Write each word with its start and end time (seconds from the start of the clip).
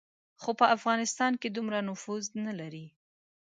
خو 0.41 0.49
په 0.59 0.65
افغانستان 0.75 1.31
کې 1.41 1.47
دومره 1.55 1.79
نفوذ 1.89 2.25
نه 2.45 2.53
لري. 2.59 2.85